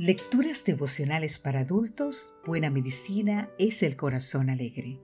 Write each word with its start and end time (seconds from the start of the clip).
Lecturas 0.00 0.64
devocionales 0.64 1.40
para 1.40 1.62
adultos, 1.62 2.36
Buena 2.46 2.70
Medicina 2.70 3.50
es 3.58 3.82
el 3.82 3.96
Corazón 3.96 4.48
Alegre. 4.48 5.00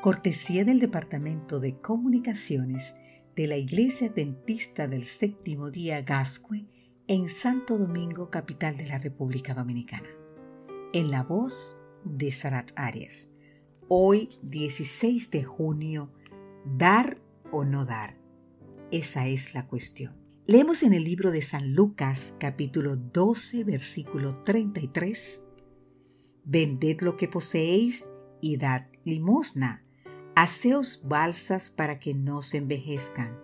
Cortesía 0.00 0.64
del 0.64 0.78
Departamento 0.78 1.60
de 1.60 1.76
Comunicaciones 1.76 2.96
de 3.36 3.46
la 3.46 3.58
Iglesia 3.58 4.08
Dentista 4.08 4.88
del 4.88 5.04
Séptimo 5.04 5.70
Día 5.70 6.00
Gascue 6.00 6.64
en 7.06 7.28
Santo 7.28 7.76
Domingo, 7.76 8.30
capital 8.30 8.78
de 8.78 8.88
la 8.88 8.96
República 8.96 9.52
Dominicana. 9.52 10.08
En 10.94 11.10
la 11.10 11.22
voz 11.22 11.76
de 12.06 12.32
Sarat 12.32 12.70
Arias. 12.76 13.28
Hoy, 13.88 14.30
16 14.40 15.30
de 15.32 15.44
junio, 15.44 16.14
¿dar 16.64 17.18
o 17.52 17.66
no 17.66 17.84
dar? 17.84 18.16
Esa 18.90 19.26
es 19.26 19.52
la 19.52 19.66
cuestión. 19.66 20.19
Leemos 20.50 20.82
en 20.82 20.92
el 20.94 21.04
libro 21.04 21.30
de 21.30 21.42
San 21.42 21.76
Lucas 21.76 22.34
capítulo 22.40 22.96
12 22.96 23.62
versículo 23.62 24.42
33. 24.42 25.44
Vended 26.42 27.02
lo 27.02 27.16
que 27.16 27.28
poseéis 27.28 28.08
y 28.40 28.56
dad 28.56 28.88
limosna. 29.04 29.84
Haceos 30.34 31.04
balsas 31.06 31.70
para 31.70 32.00
que 32.00 32.14
no 32.14 32.42
se 32.42 32.56
envejezcan. 32.56 33.38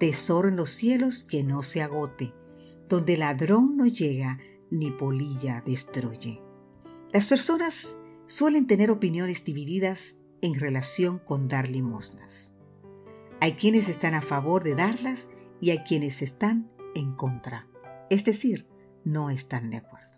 Tesoro 0.00 0.48
en 0.48 0.56
los 0.56 0.70
cielos 0.70 1.22
que 1.22 1.44
no 1.44 1.62
se 1.62 1.82
agote, 1.82 2.34
donde 2.88 3.16
ladrón 3.16 3.76
no 3.76 3.86
llega 3.86 4.40
ni 4.72 4.90
polilla 4.90 5.62
destruye. 5.64 6.42
Las 7.12 7.28
personas 7.28 7.96
suelen 8.26 8.66
tener 8.66 8.90
opiniones 8.90 9.44
divididas 9.44 10.18
en 10.42 10.58
relación 10.58 11.20
con 11.20 11.46
dar 11.46 11.68
limosnas. 11.68 12.56
Hay 13.40 13.52
quienes 13.52 13.88
están 13.88 14.14
a 14.14 14.20
favor 14.20 14.64
de 14.64 14.74
darlas 14.74 15.30
y 15.60 15.70
hay 15.70 15.78
quienes 15.80 16.22
están 16.22 16.70
en 16.94 17.14
contra, 17.14 17.68
es 18.08 18.24
decir, 18.24 18.66
no 19.04 19.30
están 19.30 19.70
de 19.70 19.78
acuerdo. 19.78 20.10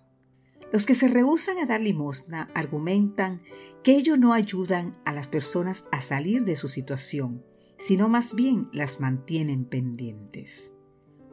Los 0.73 0.87
que 0.87 0.95
se 0.95 1.09
rehúsan 1.09 1.59
a 1.59 1.67
dar 1.67 1.83
limosna 1.83 2.51
argumentan 2.55 3.43
que 3.83 3.97
ello 3.97 4.17
no 4.17 4.33
ayudan 4.33 4.93
a 5.05 5.13
las 5.13 5.27
personas 5.27 5.87
a 5.93 6.01
salir 6.01 6.45
de 6.45 6.57
su 6.57 6.69
situación, 6.69 7.45
sino 7.77 8.09
más 8.09 8.35
bien 8.35 8.69
las 8.73 8.99
mantienen 8.99 9.67
pendientes. 9.67 10.73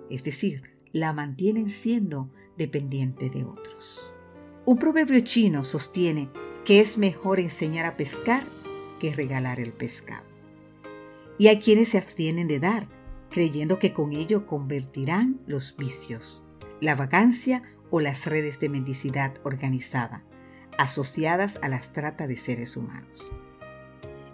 Es 0.10 0.26
decir, 0.26 0.78
la 0.92 1.14
mantienen 1.14 1.70
siendo 1.70 2.32
dependiente 2.58 3.30
de 3.30 3.46
otros. 3.46 4.14
Un 4.66 4.78
proverbio 4.78 5.22
chino 5.22 5.64
sostiene 5.64 6.30
que 6.66 6.82
es 6.82 6.98
mejor 6.98 7.40
enseñar 7.40 7.86
a 7.86 7.96
pescar 7.96 8.44
que 9.00 9.14
regalar 9.14 9.60
el 9.60 9.72
pescado. 9.72 10.26
Y 11.38 11.48
hay 11.48 11.60
quienes 11.60 11.90
se 11.90 11.98
abstienen 11.98 12.50
de 12.50 12.60
dar, 12.60 12.90
creyendo 13.30 13.80
que 13.80 13.94
con 13.94 14.14
ello 14.14 14.46
convertirán 14.46 15.40
los 15.48 15.76
vicios, 15.78 16.46
la 16.80 16.96
vacancia 16.96 17.64
o 17.90 18.00
las 18.00 18.26
redes 18.26 18.60
de 18.60 18.70
mendicidad 18.70 19.36
organizada, 19.44 20.24
asociadas 20.78 21.60
a 21.62 21.70
las 21.70 21.94
trata 21.94 22.28
de 22.28 22.38
seres 22.38 22.78
humanos. 22.78 23.32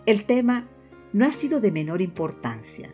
El 0.06 0.26
tema 0.26 0.68
no 1.14 1.26
ha 1.26 1.32
sido 1.32 1.62
de 1.62 1.72
menor 1.72 2.02
importancia, 2.02 2.94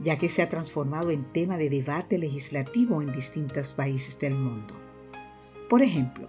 ya 0.00 0.18
que 0.18 0.28
se 0.28 0.42
ha 0.42 0.48
transformado 0.48 1.10
en 1.10 1.24
tema 1.32 1.56
de 1.56 1.70
debate 1.70 2.18
legislativo 2.18 3.00
en 3.00 3.12
distintos 3.12 3.72
países 3.72 4.18
del 4.18 4.34
mundo. 4.34 4.74
Por 5.68 5.82
ejemplo, 5.82 6.28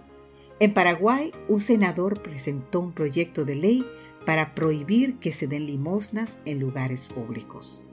en 0.58 0.72
Paraguay, 0.72 1.32
un 1.48 1.60
senador 1.60 2.22
presentó 2.22 2.80
un 2.80 2.92
proyecto 2.92 3.44
de 3.44 3.56
ley 3.56 3.86
para 4.24 4.54
prohibir 4.54 5.18
que 5.18 5.32
se 5.32 5.46
den 5.46 5.66
limosnas 5.66 6.40
en 6.46 6.60
lugares 6.60 7.08
públicos. 7.08 7.86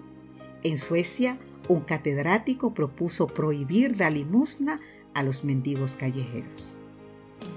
En 0.64 0.78
Suecia, 0.78 1.38
un 1.68 1.82
catedrático 1.82 2.74
propuso 2.74 3.28
prohibir 3.28 4.00
la 4.00 4.10
limosna 4.10 4.80
a 5.14 5.24
los 5.24 5.44
mendigos 5.44 5.94
callejeros. 5.94 6.78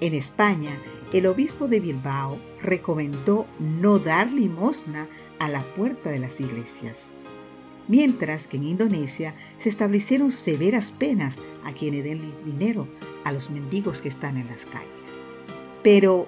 En 0.00 0.14
España, 0.14 0.70
el 1.12 1.26
obispo 1.26 1.68
de 1.68 1.80
Bilbao 1.80 2.38
recomendó 2.60 3.46
no 3.60 3.98
dar 3.98 4.30
limosna 4.30 5.08
a 5.38 5.48
la 5.48 5.60
puerta 5.60 6.10
de 6.10 6.18
las 6.18 6.40
iglesias. 6.40 7.14
Mientras 7.88 8.48
que 8.48 8.56
en 8.56 8.64
Indonesia 8.64 9.34
se 9.58 9.68
establecieron 9.68 10.32
severas 10.32 10.90
penas 10.90 11.38
a 11.64 11.72
quienes 11.72 12.02
den 12.02 12.34
dinero 12.44 12.88
a 13.24 13.30
los 13.30 13.50
mendigos 13.50 14.00
que 14.00 14.08
están 14.08 14.36
en 14.36 14.48
las 14.48 14.66
calles. 14.66 15.30
Pero, 15.84 16.26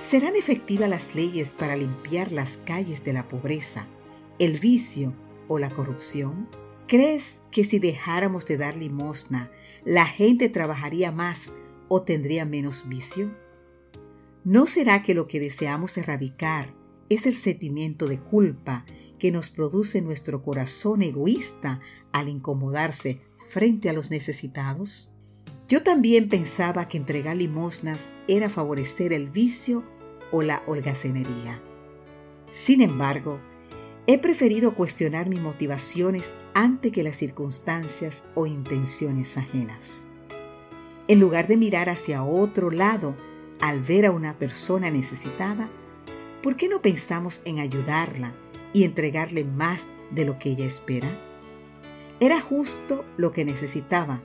¿serán 0.00 0.34
efectivas 0.34 0.90
las 0.90 1.14
leyes 1.14 1.50
para 1.50 1.76
limpiar 1.76 2.32
las 2.32 2.56
calles 2.56 3.04
de 3.04 3.12
la 3.12 3.28
pobreza, 3.28 3.86
el 4.40 4.58
vicio 4.58 5.12
o 5.48 5.58
la 5.58 5.70
corrupción? 5.70 6.48
¿Crees 6.86 7.42
que 7.50 7.64
si 7.64 7.78
dejáramos 7.78 8.46
de 8.46 8.56
dar 8.56 8.76
limosna, 8.76 9.50
la 9.84 10.06
gente 10.06 10.48
trabajaría 10.48 11.10
más 11.12 11.50
o 11.88 12.02
tendría 12.02 12.44
menos 12.44 12.88
vicio? 12.88 13.30
¿No 14.44 14.66
será 14.66 15.02
que 15.02 15.14
lo 15.14 15.26
que 15.26 15.40
deseamos 15.40 15.98
erradicar 15.98 16.72
es 17.08 17.26
el 17.26 17.34
sentimiento 17.34 18.06
de 18.06 18.20
culpa 18.20 18.84
que 19.18 19.32
nos 19.32 19.50
produce 19.50 20.02
nuestro 20.02 20.42
corazón 20.42 21.02
egoísta 21.02 21.80
al 22.12 22.28
incomodarse 22.28 23.20
frente 23.48 23.88
a 23.88 23.92
los 23.92 24.10
necesitados? 24.10 25.12
Yo 25.68 25.82
también 25.82 26.28
pensaba 26.28 26.86
que 26.86 26.96
entregar 26.96 27.36
limosnas 27.36 28.12
era 28.28 28.48
favorecer 28.48 29.12
el 29.12 29.28
vicio 29.28 29.82
o 30.30 30.42
la 30.42 30.62
holgazanería. 30.66 31.60
Sin 32.52 32.82
embargo, 32.82 33.40
He 34.08 34.18
preferido 34.18 34.74
cuestionar 34.74 35.28
mis 35.28 35.40
motivaciones 35.40 36.32
ante 36.54 36.92
que 36.92 37.02
las 37.02 37.16
circunstancias 37.16 38.28
o 38.34 38.46
intenciones 38.46 39.36
ajenas. 39.36 40.06
En 41.08 41.18
lugar 41.18 41.48
de 41.48 41.56
mirar 41.56 41.88
hacia 41.88 42.22
otro 42.22 42.70
lado 42.70 43.16
al 43.60 43.80
ver 43.80 44.06
a 44.06 44.12
una 44.12 44.38
persona 44.38 44.92
necesitada, 44.92 45.68
¿por 46.40 46.54
qué 46.54 46.68
no 46.68 46.80
pensamos 46.82 47.42
en 47.44 47.58
ayudarla 47.58 48.32
y 48.72 48.84
entregarle 48.84 49.42
más 49.42 49.88
de 50.12 50.24
lo 50.24 50.38
que 50.38 50.50
ella 50.50 50.66
espera? 50.66 51.08
Era 52.20 52.40
justo 52.40 53.04
lo 53.16 53.32
que 53.32 53.44
necesitaba, 53.44 54.22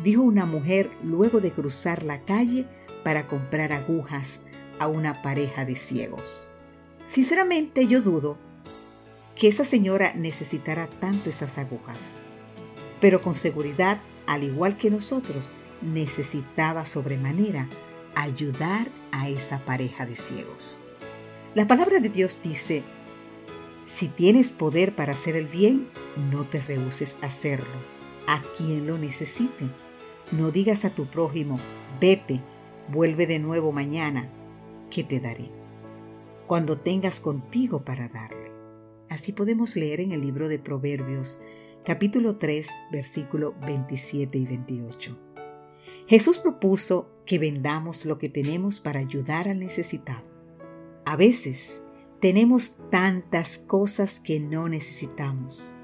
dijo 0.00 0.22
una 0.22 0.46
mujer 0.46 0.92
luego 1.02 1.40
de 1.40 1.52
cruzar 1.52 2.04
la 2.04 2.24
calle 2.24 2.68
para 3.02 3.26
comprar 3.26 3.72
agujas 3.72 4.44
a 4.78 4.86
una 4.86 5.22
pareja 5.22 5.64
de 5.64 5.74
ciegos. 5.74 6.52
Sinceramente 7.08 7.88
yo 7.88 8.00
dudo 8.00 8.38
que 9.34 9.48
esa 9.48 9.64
señora 9.64 10.12
necesitara 10.14 10.88
tanto 10.88 11.30
esas 11.30 11.58
agujas. 11.58 12.18
Pero 13.00 13.20
con 13.20 13.34
seguridad, 13.34 14.00
al 14.26 14.44
igual 14.44 14.76
que 14.76 14.90
nosotros, 14.90 15.52
necesitaba 15.82 16.86
sobremanera 16.86 17.68
ayudar 18.14 18.90
a 19.12 19.28
esa 19.28 19.64
pareja 19.64 20.06
de 20.06 20.16
ciegos. 20.16 20.80
La 21.54 21.66
palabra 21.66 22.00
de 22.00 22.08
Dios 22.08 22.40
dice, 22.42 22.82
si 23.84 24.08
tienes 24.08 24.50
poder 24.50 24.94
para 24.94 25.12
hacer 25.12 25.36
el 25.36 25.46
bien, 25.46 25.88
no 26.30 26.44
te 26.44 26.60
rehuses 26.60 27.18
a 27.20 27.26
hacerlo, 27.26 27.76
a 28.26 28.42
quien 28.56 28.86
lo 28.86 28.98
necesite. 28.98 29.66
No 30.32 30.50
digas 30.50 30.84
a 30.84 30.90
tu 30.90 31.06
prójimo, 31.06 31.60
vete, 32.00 32.40
vuelve 32.88 33.26
de 33.26 33.38
nuevo 33.38 33.72
mañana, 33.72 34.28
que 34.90 35.04
te 35.04 35.20
daré, 35.20 35.50
cuando 36.46 36.78
tengas 36.78 37.20
contigo 37.20 37.84
para 37.84 38.08
darle. 38.08 38.43
Así 39.08 39.32
podemos 39.32 39.76
leer 39.76 40.00
en 40.00 40.12
el 40.12 40.20
libro 40.20 40.48
de 40.48 40.58
Proverbios, 40.58 41.40
capítulo 41.84 42.36
3, 42.36 42.68
versículo 42.90 43.54
27 43.66 44.38
y 44.38 44.46
28. 44.46 45.18
Jesús 46.06 46.38
propuso 46.38 47.10
que 47.24 47.38
vendamos 47.38 48.06
lo 48.06 48.18
que 48.18 48.28
tenemos 48.28 48.80
para 48.80 49.00
ayudar 49.00 49.48
al 49.48 49.60
necesitado. 49.60 50.24
A 51.04 51.16
veces 51.16 51.82
tenemos 52.20 52.78
tantas 52.90 53.58
cosas 53.58 54.20
que 54.20 54.40
no 54.40 54.68
necesitamos. 54.68 55.74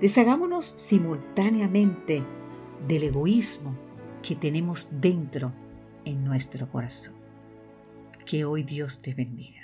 Deshagámonos 0.00 0.66
simultáneamente 0.66 2.24
del 2.86 3.04
egoísmo 3.04 3.76
que 4.22 4.36
tenemos 4.36 5.00
dentro 5.00 5.52
en 6.04 6.24
nuestro 6.24 6.70
corazón. 6.70 7.14
Que 8.24 8.44
hoy 8.44 8.62
Dios 8.62 9.02
te 9.02 9.14
bendiga. 9.14 9.61